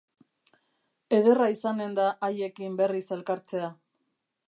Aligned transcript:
Ederra 1.17 1.51
izanen 1.57 1.95
da 2.01 2.09
haiekin 2.29 2.83
berriz 2.83 3.07
elkartzea. 3.19 3.73